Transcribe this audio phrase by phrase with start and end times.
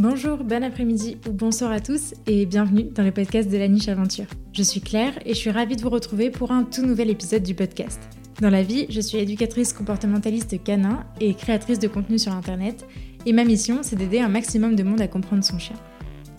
[0.00, 3.88] Bonjour, bon après-midi ou bonsoir à tous et bienvenue dans le podcast de la niche
[3.88, 4.26] aventure.
[4.52, 7.42] Je suis Claire et je suis ravie de vous retrouver pour un tout nouvel épisode
[7.42, 8.00] du podcast.
[8.40, 12.86] Dans la vie, je suis éducatrice comportementaliste canin et créatrice de contenu sur internet
[13.26, 15.74] et ma mission c'est d'aider un maximum de monde à comprendre son chien.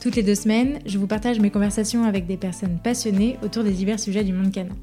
[0.01, 3.73] Toutes les deux semaines, je vous partage mes conversations avec des personnes passionnées autour des
[3.73, 4.77] divers sujets du monde canin.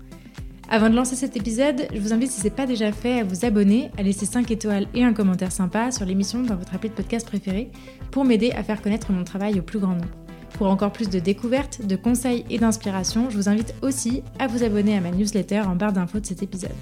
[0.69, 3.25] Avant de lancer cet épisode, je vous invite, si ce n'est pas déjà fait, à
[3.25, 6.89] vous abonner, à laisser 5 étoiles et un commentaire sympa sur l'émission dans votre appli
[6.89, 7.71] de podcast préféré
[8.11, 10.09] pour m'aider à faire connaître mon travail au plus grand nombre.
[10.54, 14.64] Pour encore plus de découvertes, de conseils et d'inspiration, je vous invite aussi à vous
[14.64, 16.75] abonner à ma newsletter en barre d'infos de cet épisode.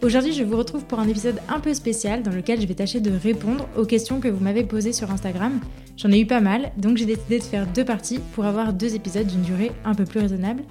[0.00, 3.00] Aujourd'hui, je vous retrouve pour un épisode un peu spécial dans lequel je vais tâcher
[3.00, 5.58] de répondre aux questions que vous m'avez posées sur Instagram.
[5.96, 8.94] J'en ai eu pas mal, donc j'ai décidé de faire deux parties pour avoir deux
[8.94, 10.62] épisodes d'une durée un peu plus raisonnable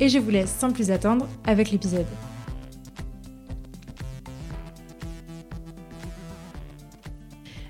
[0.00, 2.06] et je vous laisse sans plus attendre avec l'épisode.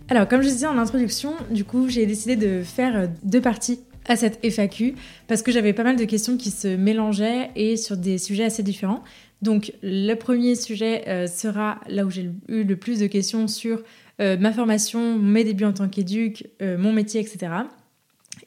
[0.08, 4.17] Alors, comme je disais en introduction, du coup, j'ai décidé de faire deux parties à
[4.17, 4.95] cette FAQ
[5.27, 8.62] parce que j'avais pas mal de questions qui se mélangeaient et sur des sujets assez
[8.62, 9.02] différents.
[9.42, 13.83] Donc, le premier sujet euh, sera là où j'ai eu le plus de questions sur
[14.20, 17.52] euh, ma formation, mes débuts en tant qu'éduc, euh, mon métier, etc.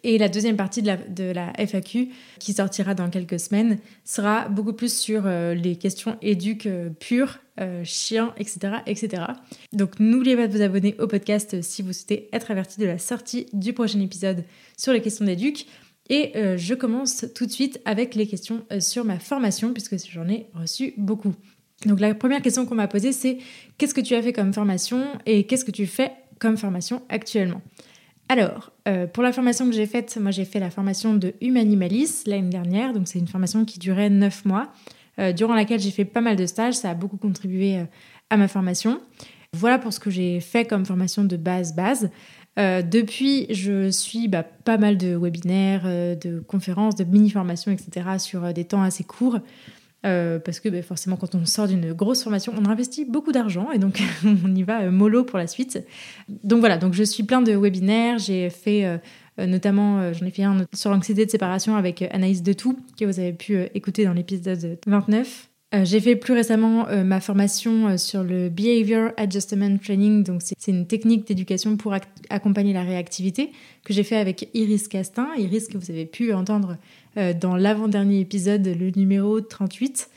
[0.03, 2.09] Et la deuxième partie de la, FAQ,
[2.39, 7.39] qui sortira dans quelques semaines, sera beaucoup plus sur euh, les questions éduques euh, pures,
[7.59, 9.23] euh, chiens, etc., etc.
[9.73, 12.99] Donc n'oubliez pas de vous abonner au podcast si vous souhaitez être averti de la
[12.99, 14.43] sortie du prochain épisode
[14.77, 15.65] sur les questions d'éduc.
[16.09, 20.47] Et je commence tout de suite avec les questions sur ma formation, puisque j'en ai
[20.53, 21.33] reçu beaucoup.
[21.85, 23.39] Donc la première question qu'on m'a posée, c'est
[23.77, 27.61] qu'est-ce que tu as fait comme formation et qu'est-ce que tu fais comme formation actuellement?
[28.29, 32.23] Alors, euh, pour la formation que j'ai faite, moi j'ai fait la formation de Humanimalis
[32.25, 34.67] l'année dernière, donc c'est une formation qui durait 9 mois,
[35.19, 37.85] euh, durant laquelle j'ai fait pas mal de stages, ça a beaucoup contribué euh,
[38.29, 38.99] à ma formation.
[39.53, 42.09] Voilà pour ce que j'ai fait comme formation de base-base.
[42.57, 48.17] depuis, je suis bah, pas mal de webinaires, de conférences, de mini-formations, etc.
[48.19, 49.39] sur des temps assez courts.
[50.07, 53.71] Euh, parce que ben, forcément, quand on sort d'une grosse formation, on investit beaucoup d'argent
[53.71, 55.83] et donc on y va euh, mollo pour la suite.
[56.43, 58.17] Donc voilà, donc je suis plein de webinaires.
[58.17, 62.77] J'ai fait euh, notamment, j'en ai fait un sur l'anxiété de séparation avec Anaïs Detout,
[62.97, 65.49] que vous avez pu écouter dans l'épisode 29.
[65.73, 71.27] J'ai fait plus récemment ma formation sur le Behavior Adjustment Training, donc c'est une technique
[71.27, 71.93] d'éducation pour
[72.29, 73.51] accompagner la réactivité
[73.83, 75.27] que j'ai fait avec Iris Castin.
[75.37, 76.77] Iris que vous avez pu entendre
[77.17, 80.09] euh, dans l'avant-dernier épisode, le numéro 38.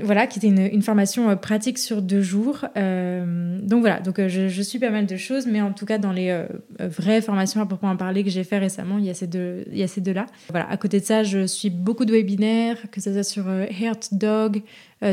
[0.00, 2.64] Voilà, qui était une, formation euh, pratique sur deux jours.
[2.76, 6.12] Euh, donc voilà, donc je, suis pas mal de choses, mais en tout cas dans
[6.12, 6.46] les
[6.78, 9.78] vraies formations à proprement parler que j'ai fait récemment, il y a ces deux, il
[9.78, 10.26] y a ces deux là.
[10.50, 14.10] Voilà, à côté de ça, je suis beaucoup de webinaires, que ce soit sur Heart
[14.12, 14.62] Dog,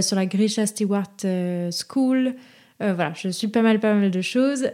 [0.01, 1.16] sur la Grisha Stewart
[1.72, 2.34] School.
[2.79, 4.69] voilà, je suis pas mal, pas mal de choses,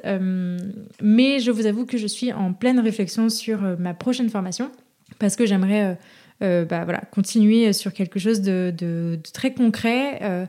[1.01, 4.71] mais je vous avoue que je suis en pleine réflexion sur ma prochaine formation
[5.19, 5.97] parce que j'aimerais
[6.41, 10.19] euh, bah, voilà, continuer sur quelque chose de, très concret.
[10.23, 10.45] Euh,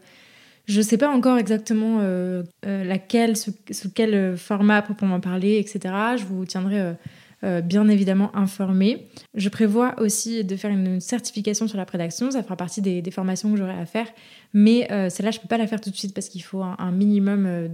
[0.67, 3.53] je ne sais pas encore exactement euh, laquelle, sous,
[3.95, 5.95] quel format proprement parler, etc.
[6.17, 6.95] Je vous tiendrai
[7.65, 9.09] bien évidemment informé.
[9.35, 12.31] Je prévois aussi de faire une certification sur la prédaction.
[12.31, 14.07] Ça fera partie des, formations que j'aurai à faire.
[14.55, 16.93] Mais celle-là, je ne peux pas la faire tout de suite parce qu'il faut un,
[16.93, 17.69] minimum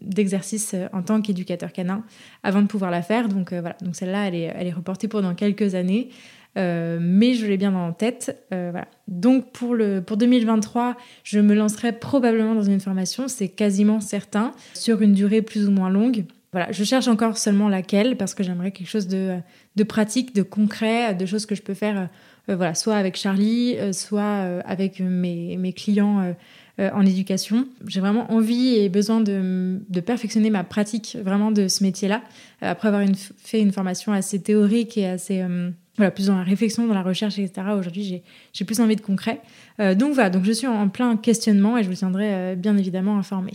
[0.00, 2.04] d'exercice en tant qu'éducateur canin
[2.44, 3.28] avant de pouvoir la faire.
[3.28, 6.10] Donc voilà, donc celle-là, elle est, elle est reportée pour dans quelques années.
[6.56, 8.44] Euh, mais je l'ai bien en tête.
[8.52, 8.88] Euh, voilà.
[9.08, 14.52] Donc pour, le, pour 2023, je me lancerai probablement dans une formation, c'est quasiment certain,
[14.74, 16.24] sur une durée plus ou moins longue.
[16.52, 19.36] Voilà, je cherche encore seulement laquelle parce que j'aimerais quelque chose de,
[19.74, 22.08] de, pratique, de concret, de choses que je peux faire,
[22.48, 26.34] euh, voilà, soit avec Charlie, soit avec mes, mes clients
[26.78, 27.66] en éducation.
[27.86, 32.22] J'ai vraiment envie et besoin de, de, perfectionner ma pratique vraiment de ce métier-là.
[32.62, 33.04] après avoir
[33.36, 35.44] fait une formation assez théorique et assez
[35.96, 37.68] voilà, plus dans la réflexion, dans la recherche, etc.
[37.78, 39.40] Aujourd'hui, j'ai plus envie de concret.
[39.80, 42.76] Euh, donc voilà, donc je suis en, plein questionnement et je vous tiendrai euh, bien
[42.76, 43.52] évidemment informé.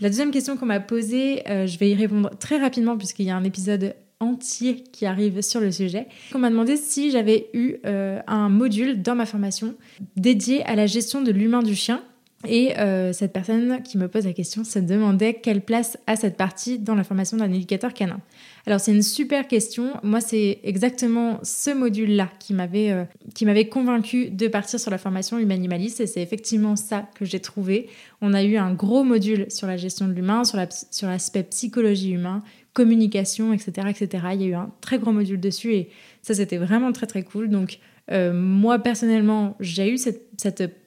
[0.00, 3.30] La deuxième question qu'on m'a posée, euh, je vais y répondre très rapidement puisqu'il y
[3.30, 6.06] a un épisode entier qui arrive sur le sujet.
[6.34, 9.76] On m'a demandé si j'avais eu un module dans ma formation
[10.14, 12.02] dédié à la gestion de l'humain du chien
[12.48, 16.38] et euh, cette personne qui me pose la question se demandait quelle place a cette
[16.38, 18.18] partie dans la formation d'un éducateur canin.
[18.66, 19.92] Alors c'est une super question.
[20.02, 23.04] Moi c'est exactement ce module-là qui m'avait euh,
[23.34, 27.40] qui m'avait convaincu de partir sur la formation humanimaliste et c'est effectivement ça que j'ai
[27.40, 27.90] trouvé.
[28.22, 32.42] On a eu un gros module sur la gestion de l'humain, sur l'aspect psychologie humain,
[32.72, 34.24] communication, etc., etc.
[34.32, 35.90] Il y a eu un très gros module dessus et
[36.22, 37.50] ça c'était vraiment très très cool.
[37.50, 37.80] Donc
[38.12, 40.20] euh, moi, personnellement, j'ai eu cette,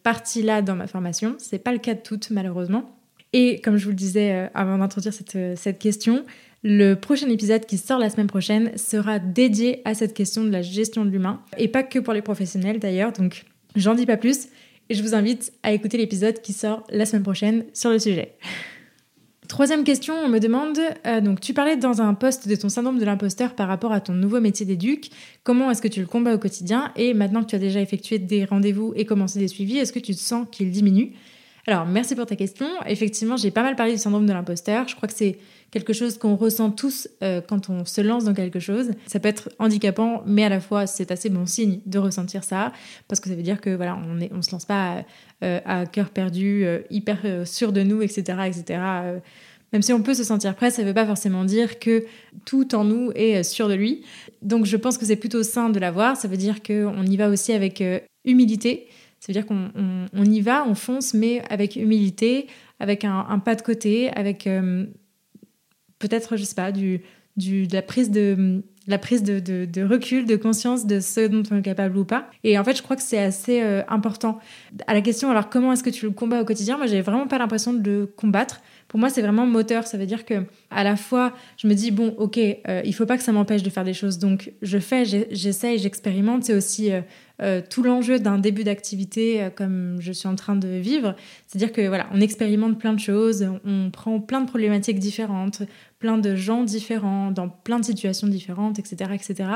[0.04, 1.36] partie-là dans ma formation.
[1.40, 2.98] Ce n'est pas le cas de toutes, malheureusement.
[3.32, 6.26] Et comme je vous le disais euh, avant d'introduire cette, question,
[6.64, 10.62] Le prochain épisode qui sort la semaine prochaine sera dédié à cette question de la
[10.62, 13.46] gestion de l'humain, et pas que pour les professionnels d'ailleurs, donc
[13.76, 14.48] j'en dis pas plus,
[14.90, 18.36] et je vous invite à écouter l'épisode qui sort la semaine prochaine sur le sujet.
[19.50, 22.98] Troisième question, on me demande, euh, donc tu parlais dans un post de ton syndrome
[22.98, 25.10] de l'imposteur par rapport à ton nouveau métier d'éduc,
[25.44, 26.92] comment est-ce que tu le combats au quotidien?
[26.96, 30.00] Et maintenant que tu as déjà effectué des rendez-vous et commencé des suivis, est-ce que
[30.00, 31.12] tu sens qu'il diminue?
[31.68, 34.96] Alors merci pour ta question, effectivement j'ai pas mal parlé du syndrome de l'imposteur, je
[34.96, 35.38] crois que c'est
[35.74, 38.92] quelque chose qu'on ressent tous euh, quand on se lance dans quelque chose.
[39.08, 42.72] Ça peut être handicapant, mais à la fois c'est assez bon signe de ressentir ça,
[43.08, 45.04] parce que ça veut dire que voilà, on ne on se lance pas
[45.44, 48.80] euh, à, cœur perdu, euh, hyper sûr de nous, etc., etc.
[49.72, 52.06] même si on peut se sentir prêt, ça ne veut pas forcément dire que
[52.46, 54.04] tout en nous est sûr de lui.
[54.44, 56.18] Donc je pense que c'est plutôt sain de l'avoir.
[56.18, 57.84] Ça veut dire qu'on y va aussi avec
[58.26, 58.88] humilité.
[59.20, 59.72] Ça veut dire qu'on
[60.14, 62.46] on, y va, on fonce, mais avec humilité,
[62.80, 64.48] avec un, un pas de côté, avec
[66.04, 67.02] peut-être, je sais pas, du,
[67.38, 71.60] du, de la prise de la prise de, recul, de conscience de ce dont on
[71.60, 72.30] est capable ou pas.
[72.44, 74.40] Et en fait, je crois que c'est assez euh, important.
[74.88, 76.76] À la question, alors comment est-ce que tu le combats au quotidien?
[76.76, 78.60] Moi, j'ai vraiment pas l'impression de le combattre.
[78.94, 79.88] Pour moi, c'est vraiment moteur.
[79.88, 83.08] Ça veut dire que à la fois, je me dis bon, ok, euh, il faut
[83.08, 84.20] pas que ça m'empêche de faire des choses.
[84.20, 86.44] Donc, je fais, j'essaye, j'expérimente.
[86.44, 87.02] C'est aussi euh,
[87.42, 91.16] euh, tout l'enjeu d'un début d'activité euh, comme je suis en train de vivre.
[91.48, 95.64] C'est-à-dire que voilà, on expérimente plein de choses, on prend plein de problématiques différentes,
[95.98, 99.50] plein de gens différents, dans plein de situations différentes, etc., etc.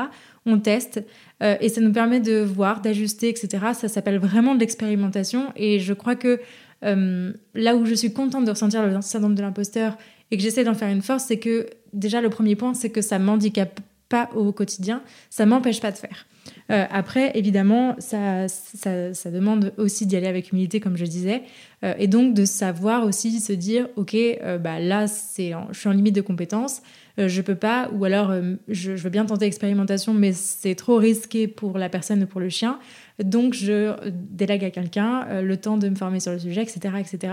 [0.46, 1.04] On teste
[1.40, 3.66] et ça nous permet de voir, d'ajuster, etc.
[3.74, 6.40] Ça s'appelle vraiment de l'expérimentation et je crois que
[6.82, 9.96] là où je suis contente de ressentir le syndrome de l'imposteur
[10.30, 13.00] et que j'essaie d'en faire une force, c'est que déjà le premier point, c'est que
[13.00, 16.26] ça m'handicape pas au quotidien, ça m'empêche pas de faire.
[16.70, 21.42] Euh, après, évidemment, ça, ça, demande aussi d'y aller avec humilité, comme je disais,
[21.84, 25.88] euh, et donc de savoir aussi se dire, ok, euh, bah là, c'est, je suis
[25.88, 26.82] en limite de compétences,
[27.18, 28.32] je peux pas, ou alors
[28.68, 32.48] je, veux bien tenter l'expérimentation, mais c'est trop risqué pour la personne ou pour le
[32.48, 32.78] chien,
[33.22, 37.32] donc je délègue à quelqu'un le temps de me former sur le sujet, etc., etc.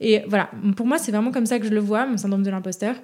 [0.00, 2.50] Et voilà, pour moi, c'est vraiment comme ça que je le vois, mon syndrome de
[2.50, 2.94] l'imposteur.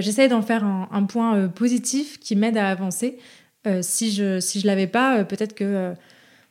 [0.00, 3.18] J'essaie d'en faire un, point positif qui m'aide à avancer.
[3.66, 5.94] Euh, si je si je l'avais pas, euh, peut-être que euh,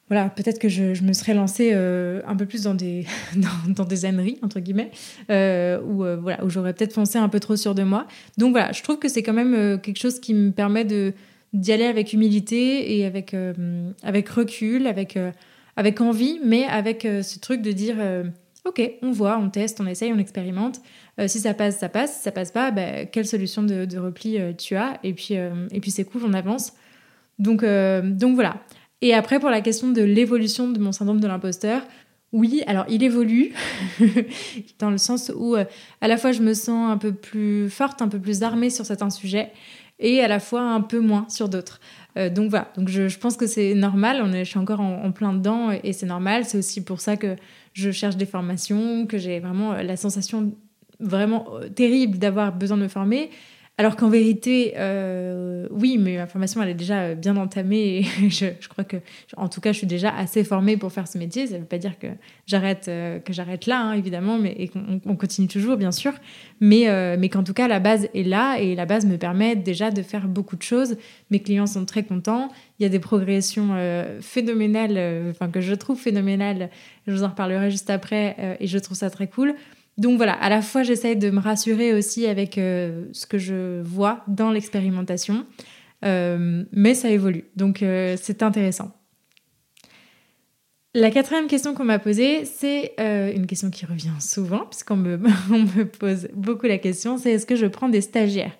[0.10, 3.06] voilà, peut-être que je, me serais lancée un peu plus dans des
[3.68, 4.92] dans, des âneries entre guillemets,
[5.30, 8.08] ou voilà, où j'aurais peut-être foncé un peu trop sûr de moi.
[8.38, 11.14] Donc voilà, je trouve que c'est quand même quelque chose qui me permet de
[11.54, 13.36] d'y aller avec humilité et avec
[14.04, 15.18] avec recul, avec
[15.76, 17.96] avec envie, mais avec ce truc de dire
[18.66, 20.82] ok, on voit, on teste, on essaye, on expérimente.
[21.28, 22.18] si ça passe, ça passe.
[22.18, 25.00] Si ça passe pas, bah, quelle solution de, repli tu as?
[25.04, 26.74] Et puis, et puis c'est cool, on avance.
[27.40, 28.56] Donc, euh, donc voilà.
[29.02, 31.82] Et après, pour la question de l'évolution de mon syndrome de l'imposteur,
[32.32, 33.54] oui, alors il évolue
[34.80, 35.66] dans le sens où euh,
[36.02, 38.86] à la fois je me sens un peu plus forte, un peu plus armée sur
[38.86, 39.52] certains sujets
[40.04, 41.80] et à la fois un peu moins sur d'autres.
[42.18, 45.12] Euh, donc voilà, donc je, pense que c'est normal, on est, je suis encore en,
[45.12, 46.46] plein dedans et c'est normal.
[46.46, 47.36] C'est aussi pour ça que
[47.74, 50.54] je cherche des formations, que j'ai vraiment la sensation
[51.00, 53.32] vraiment terrible d'avoir besoin de me former
[53.80, 58.68] alors qu'en vérité, euh, oui, mais ma formation, elle est déjà euh, bien entamée je,
[58.68, 58.98] crois que,
[59.36, 61.48] en tout cas, je suis déjà assez formée pour faire ce métier.
[61.48, 62.06] Ça ne veut pas dire que
[62.46, 66.14] j'arrête euh, que j'arrête là, hein, évidemment, mais et qu'on continue toujours, bien sûr.
[66.62, 69.92] Mais, mais qu'en tout cas, la base est là et la base me permet déjà
[69.92, 70.96] de faire beaucoup de choses.
[71.30, 72.50] Mes clients sont très contents.
[72.80, 73.76] Il y a des progressions
[74.22, 76.70] phénoménales, enfin que je trouve phénoménales.
[77.06, 79.56] Je vous en reparlerai juste après et je trouve ça très cool.
[79.98, 83.82] Donc voilà, à la fois j'essaye de me rassurer aussi avec euh, ce que je
[83.82, 85.46] vois dans l'expérimentation,
[86.04, 88.92] euh, mais ça évolue, donc euh, c'est intéressant.
[90.96, 95.18] La quatrième question qu'on m'a posée, c'est une question qui revient souvent, puisqu'on me,
[95.50, 98.56] me pose beaucoup la question, c'est est-ce que je prends des stagiaires?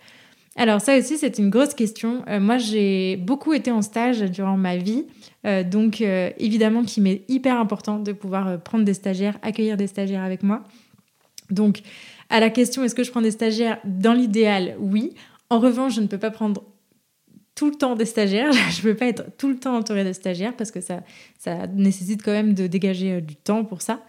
[0.56, 2.24] Alors ça aussi, c'est une grosse question.
[2.40, 5.06] moi, j'ai beaucoup été en stage durant ma vie,
[5.44, 10.42] donc évidemment qu'il m'est hyper important de pouvoir prendre des stagiaires, accueillir des stagiaires avec
[10.42, 10.64] moi.
[11.54, 11.82] Donc,
[12.30, 13.80] à la question est-ce que je prends des stagiaires?
[13.86, 15.14] Dans l'idéal, oui.
[15.50, 16.64] En revanche, je ne peux pas prendre
[17.56, 18.52] tout le temps des stagiaires.
[18.72, 21.04] Je ne peux pas être tout le temps entourée de stagiaires parce que ça,
[21.38, 24.02] ça nécessite quand même de dégager euh, du temps pour ça.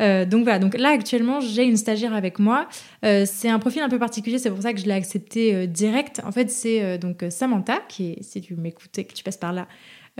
[0.00, 2.68] Euh, donc voilà, donc là actuellement j'ai une stagiaire avec moi.
[3.04, 6.20] Euh, c'est un profil un peu particulier, c'est pour ça que je l'ai accepté direct.
[6.24, 9.52] En fait, c'est donc Samantha qui est, si tu m'écoutes et que tu passes par
[9.52, 9.68] là,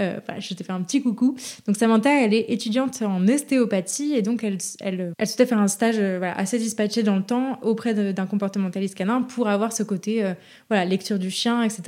[0.01, 1.37] euh, je te fais un petit coucou.
[1.67, 5.69] Donc Samantha, elle est étudiante en ostéopathie et donc elle, elle, elle souhaitait faire un
[5.69, 10.25] stage euh, assez dispatché dans le temps auprès d'un comportementaliste canin pour avoir ce côté
[10.25, 10.33] euh,
[10.71, 11.83] voilà, lecture du chien, etc.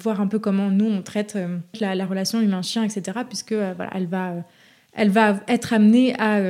[0.00, 1.38] voir un peu comment nous on traite
[1.80, 3.20] la, relation humain-chien, etc.
[3.26, 4.34] Puisque voilà, elle va
[4.92, 6.40] elle va être amenée à,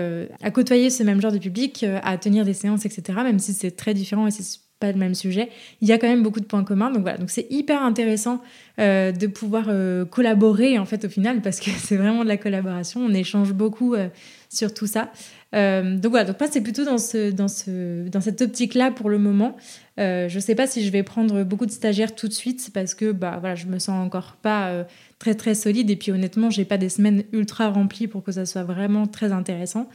[0.43, 3.19] à, côtoyer ce même genre de public, à tenir des séances, etc.
[3.23, 5.51] Même si c'est très différent et c'est pas le même sujet,
[5.83, 6.91] il y a quand même beaucoup de points communs.
[6.91, 8.43] Donc voilà, donc c'est hyper intéressant
[8.79, 12.39] euh, de pouvoir euh, collaborer en fait au final parce que c'est vraiment de la
[12.39, 13.01] collaboration.
[13.01, 14.09] On échange beaucoup euh,
[14.49, 15.13] sur tout ça.
[15.53, 19.11] donc voilà, donc moi c'est plutôt dans ce dans ce dans cette optique là pour
[19.11, 19.57] le moment.
[19.99, 23.13] je sais pas si je vais prendre beaucoup de stagiaires tout de suite parce que
[23.13, 24.87] bah voilà, je me sens encore pas
[25.21, 28.45] très très solide et puis honnêtement j'ai pas des semaines ultra remplies pour que ça
[28.45, 29.89] soit vraiment très intéressant.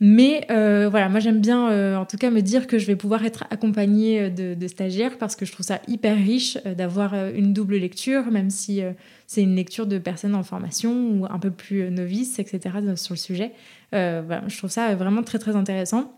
[0.00, 2.94] Mais euh, voilà, moi j'aime bien euh, en tout cas me dire que je vais
[2.94, 7.52] pouvoir être accompagnée euh, de, stagiaires parce que je trouve ça hyper riche d'avoir une
[7.52, 8.80] double lecture, même si
[9.26, 12.76] c'est une lecture de personnes en formation ou un peu plus novices, etc.
[12.96, 13.52] sur le sujet.
[13.92, 16.12] Voilà, je trouve ça vraiment très très intéressant.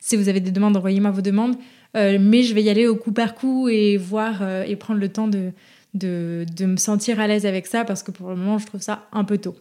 [0.00, 1.56] Si vous avez des demandes, envoyez-moi vos demandes.
[1.94, 5.28] mais je vais y aller au coup par coup et voir et prendre le temps
[5.28, 5.52] de,
[5.94, 8.80] de, de me sentir à l'aise avec ça parce que pour le moment je trouve
[8.80, 9.56] ça un peu tôt.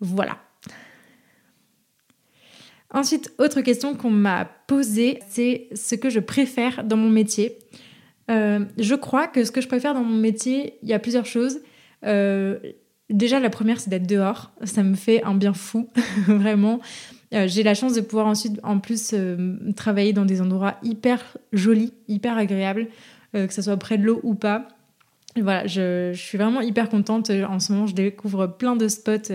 [0.00, 0.38] Voilà.
[2.92, 7.58] Ensuite, autre question qu'on m'a posée, c'est ce que je préfère dans mon métier.
[8.30, 11.24] Euh, je crois que ce que je préfère dans mon métier, il y a plusieurs
[11.24, 11.60] choses.
[12.04, 12.58] Euh,
[13.08, 14.52] déjà, la première, c'est d'être dehors.
[14.64, 15.88] Ça me fait un bien fou,
[16.26, 16.80] vraiment.
[17.32, 19.14] Euh, j'ai la chance de pouvoir ensuite, en plus,
[19.74, 22.88] travailler dans des endroits hyper jolis, hyper agréables,
[23.32, 24.68] que ce soit près de l'eau ou pas.
[25.36, 27.30] voilà, je, je, suis vraiment hyper contente.
[27.30, 29.32] En ce moment, je découvre plein de spots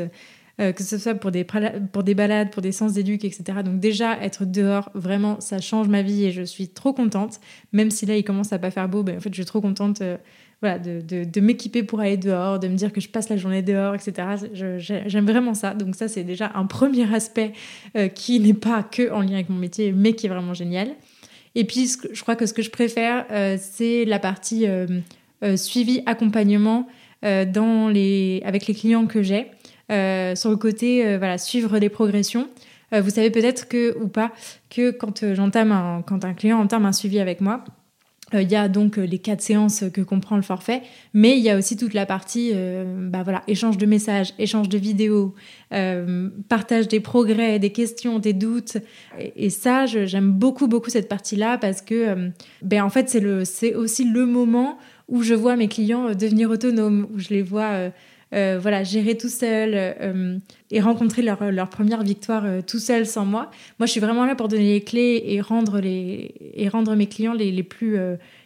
[0.60, 1.46] euh, que ce soit pour des,
[1.92, 3.60] pour des balades, pour des sens d'éduc, etc.
[3.64, 7.40] Donc déjà, être dehors, vraiment, ça change ma vie et je suis trop contente.
[7.74, 9.62] Même si là, il commence à pas faire beau, ben, en fait, je suis trop
[9.62, 10.18] contente euh,
[10.62, 13.62] voilà, de, de, m'équiper pour aller dehors, de me dire que je passe la journée
[13.62, 14.48] dehors, etc.
[14.80, 15.76] J'aime vraiment ça.
[15.76, 17.54] Donc ça, c'est déjà un premier aspect
[17.96, 20.90] euh, qui n'est pas que en lien avec mon métier, mais qui est vraiment génial.
[21.54, 23.26] Et puis, je crois que ce que je préfère,
[23.58, 24.68] c'est la partie
[25.56, 26.88] suivi, accompagnement
[27.24, 29.48] dans les, avec les clients que j'ai.
[29.89, 32.50] Euh, sur le côté euh, voilà suivre des progressions.
[32.94, 34.34] Euh, vous savez peut-être que ou pas
[34.70, 37.63] que quand j'entame un, quand un client entame un suivi avec moi,
[38.34, 40.82] il y a donc les quatre séances que comprend le forfait,
[41.13, 44.77] mais il y a aussi toute la partie bah voilà, échange de messages, échange de
[44.77, 45.34] vidéos,
[46.50, 48.79] partage des progrès, des questions, des doutes.
[49.38, 53.08] Et, ça, j'aime beaucoup, beaucoup cette partie-là parce que ben, en fait,
[53.46, 54.77] c'est aussi le moment
[55.08, 57.91] où je vois mes clients devenir autonomes, où je les vois
[58.34, 60.38] euh, voilà, gérer tout seul euh,
[60.69, 63.50] et rencontrer leur, leur première victoire euh, tout seul sans moi.
[63.79, 67.07] Moi, je suis vraiment là pour donner les clés et rendre, les, et rendre mes
[67.07, 67.98] clients les, les plus,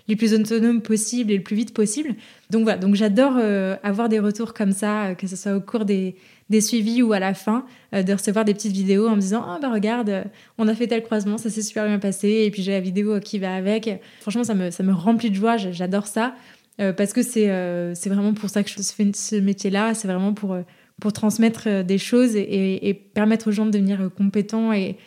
[0.07, 2.15] les plus autonomes possibles et le plus vite possible.
[2.51, 3.38] Donc voilà, donc j'adore
[3.83, 6.15] avoir des retours comme ça, que ce soit au cours des,
[6.50, 9.59] des suivis ou à la fin, de recevoir des petites vidéos en me disant Ah,
[9.61, 10.25] bah regarde,
[10.57, 13.19] on a fait tel croisement, ça s'est super bien passé, et puis j'ai la vidéo
[13.19, 13.89] qui va avec.
[14.21, 16.35] Franchement, ça me, ça me remplit de joie, j'adore ça.
[16.81, 20.33] Euh, parce que euh, c'est vraiment pour ça que je fais ce métier-là, c'est vraiment
[20.33, 20.61] pour, euh,
[21.00, 24.97] pour transmettre des choses et, permettre aux gens de devenir compétents et,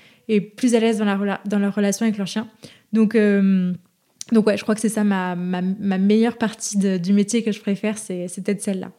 [0.57, 2.49] plus à l'aise dans, la, dans leur relation avec leur chien.
[2.93, 3.17] Donc,
[4.33, 7.53] donc ouais, je crois que c'est ça ma, ma, ma, meilleure partie du métier que
[7.53, 8.91] je préfère, c'est peut-être celle-là.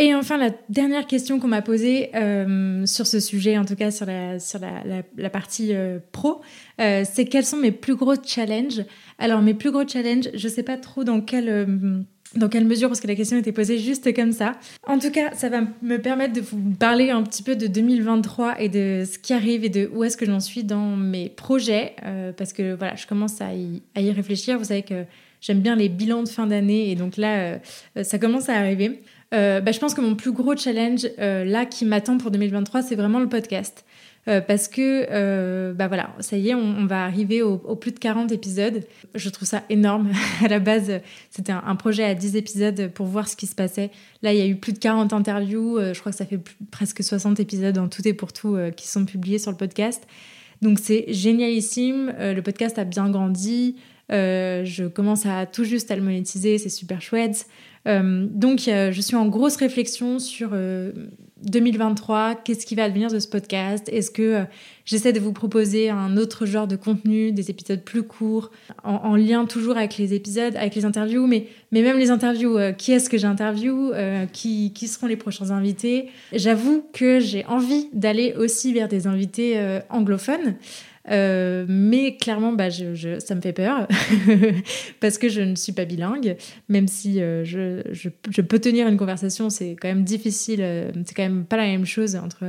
[0.00, 2.10] Et enfin, la dernière question qu'on m'a posée
[2.86, 5.72] sur ce sujet, en tout cas sur la, sur la, partie
[6.12, 6.40] pro,
[6.78, 8.84] c'est quels sont mes plus gros challenges?
[9.18, 12.00] Alors, mes plus gros challenges, je sais pas trop dans quelle, euh,
[12.36, 14.52] dans quelle mesure, parce que la question était posée juste comme ça.
[14.86, 18.60] En tout cas, ça va me permettre de vous parler un petit peu de 2023
[18.60, 21.96] et de ce qui arrive et de où est-ce que j'en suis dans mes projets,
[22.04, 24.56] euh, parce que voilà, je commence à y, à y, réfléchir.
[24.56, 25.04] Vous savez que
[25.40, 27.58] j'aime bien les bilans de fin d'année, et donc là, euh,
[28.04, 29.02] ça commence à arriver.
[29.30, 33.20] Bah, je pense que mon plus gros challenge là qui m'attend pour 2023, c'est vraiment
[33.20, 33.84] le podcast.
[34.28, 37.98] Euh, parce que, euh, bah voilà, ça y est, on, va arriver au, plus de
[37.98, 38.84] 40 épisodes.
[39.14, 40.10] Je trouve ça énorme.
[40.44, 43.90] à la base, c'était un, projet à 10 épisodes pour voir ce qui se passait.
[44.22, 45.78] Là, il y a eu plus de 40 interviews.
[45.78, 48.86] Euh, je crois que ça fait presque 60 épisodes en tout et pour tout qui
[48.86, 50.06] sont publiés sur le podcast.
[50.60, 52.12] Donc c'est génialissime.
[52.18, 53.76] le podcast a bien grandi.
[54.10, 56.58] je commence à tout juste à le monétiser.
[56.58, 57.46] C'est super chouette.
[57.88, 60.52] Donc je suis en grosse réflexion sur
[61.42, 63.88] 2023, qu'est-ce qui va advenir de ce podcast?
[63.90, 64.44] Est-ce que euh,
[64.84, 68.50] j'essaie de vous proposer un autre genre de contenu, des épisodes plus courts,
[68.82, 72.92] en, lien toujours avec les épisodes, avec les interviews, mais, même les interviews, euh, qui
[72.92, 76.08] est-ce que j'interviewe euh, qui seront les prochains invités?
[76.32, 80.54] J'avoue que j'ai envie d'aller aussi vers des invités anglophones.
[81.10, 83.86] Euh, mais clairement, bah, ça me fait peur
[85.00, 86.36] parce que je ne suis pas bilingue,
[86.68, 91.22] même si euh, je, peux tenir une conversation, c'est quand même difficile, euh, c'est quand
[91.22, 92.44] même pas la même chose entre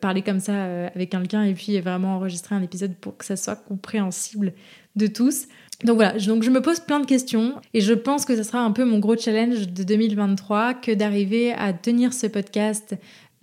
[0.00, 3.56] parler comme ça avec quelqu'un et puis vraiment enregistrer un épisode pour que ça soit
[3.56, 4.52] compréhensible
[4.94, 5.48] de tous.
[5.84, 8.60] Donc voilà, donc je me pose plein de questions et je pense que ce sera
[8.60, 12.94] un peu mon gros challenge de 2023 que d'arriver à tenir ce podcast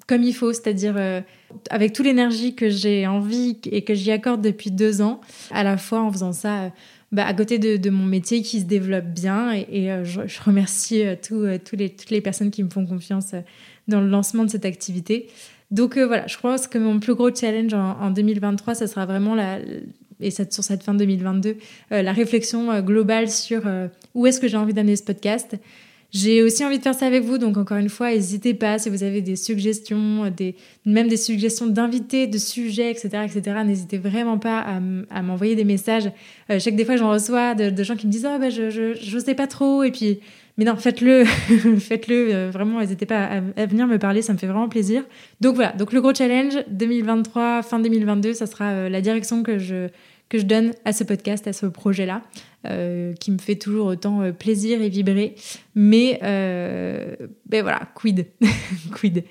[0.10, 1.22] comme il faut, c'est-à-dire euh,
[1.70, 5.78] avec toute l'énergie que j'ai envie et que j'y accorde depuis deux ans, à la
[5.78, 6.70] fois en faisant ça euh,
[7.12, 9.54] bah, à côté de, mon métier qui se développe bien.
[9.54, 13.36] Et, je, remercie tous les, toutes les personnes qui me font confiance
[13.88, 15.28] dans le lancement de cette activité.
[15.70, 19.60] Donc voilà, je pense que mon plus gros challenge en, 2023, ça sera vraiment la,
[20.20, 21.58] et sur cette fin 2022,
[21.92, 23.62] la réflexion globale sur
[24.14, 25.56] où est-ce que j'ai envie d'amener ce podcast.
[26.12, 28.90] J'ai aussi envie de faire ça avec vous, donc encore une fois, n'hésitez pas si
[28.90, 33.58] vous avez des suggestions, des, même des suggestions d'invités, de sujets, etc., etc.
[33.64, 36.08] N'hésitez vraiment pas à, m'envoyer des messages.
[36.50, 38.50] Euh, je sais que des fois, j'en reçois de, gens qui me disent oh, bah,
[38.50, 40.20] je, je, sais pas trop, et puis
[40.60, 41.24] mais non, faites-le,
[41.80, 45.06] faites-le, euh, vraiment, n'hésitez pas à, venir me parler, ça me fait vraiment plaisir.
[45.40, 49.58] Donc voilà, donc le gros challenge 2023, fin 2022, ça sera euh, la direction que
[49.58, 49.88] je,
[50.28, 52.24] que je donne à ce podcast, à ce projet-là,
[52.66, 55.36] euh, qui me fait toujours autant euh, plaisir et vibrer.
[55.76, 58.28] Mais euh, ben voilà, quid,
[58.94, 59.24] quid.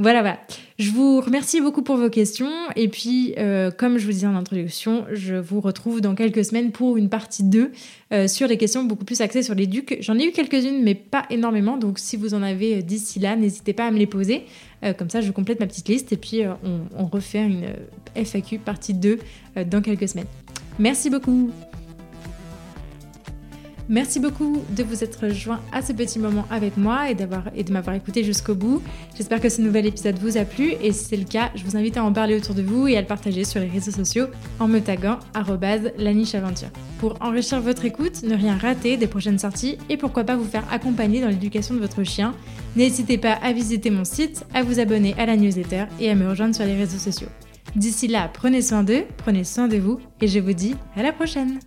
[0.00, 0.40] Voilà, voilà.
[0.80, 2.50] Je vous remercie beaucoup pour vos questions.
[2.74, 3.36] Et puis,
[3.78, 7.44] comme je vous disais en introduction, je vous retrouve dans quelques semaines pour une partie
[7.44, 7.70] 2
[8.26, 9.96] sur les questions beaucoup plus axées sur les ducs.
[10.00, 11.76] J'en ai eu quelques-unes, mais pas énormément.
[11.76, 14.46] Donc, si vous en avez d'ici là, n'hésitez pas à me les poser.
[14.98, 17.66] comme ça, je complète ma petite liste et puis on, on refait une
[18.16, 19.20] FAQ partie 2
[19.66, 20.26] dans quelques semaines.
[20.80, 21.52] Merci beaucoup
[23.90, 27.16] Merci beaucoup de vous être joint à ce petit moment avec moi et,
[27.54, 28.82] et de m'avoir écouté jusqu'au bout.
[29.14, 31.76] J'espère que ce nouvel épisode vous a plu et si c'est le cas, je vous
[31.76, 34.26] invite à en parler autour de vous et à le partager sur les réseaux sociaux
[34.58, 35.18] en me taguant
[35.98, 36.70] @lanicheaventure.
[36.98, 40.64] Pour enrichir votre écoute, ne rien rater des prochaines sorties et pourquoi pas vous faire
[40.72, 42.34] accompagner dans l'éducation de votre chien,
[42.76, 46.26] n'hésitez pas à visiter mon site, à vous abonner à la newsletter et à me
[46.26, 47.28] rejoindre sur les réseaux sociaux.
[47.76, 51.12] D'ici là, prenez soin d'eux, prenez soin de vous et je vous dis à la
[51.12, 51.58] prochaine